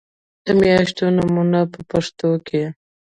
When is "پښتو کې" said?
1.89-2.63